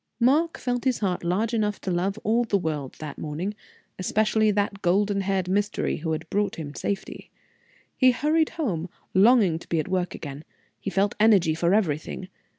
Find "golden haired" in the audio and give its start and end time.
4.81-5.47